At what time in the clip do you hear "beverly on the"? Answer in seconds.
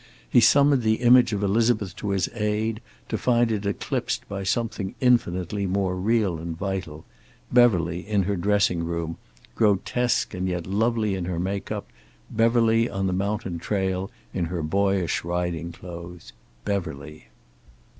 12.31-13.13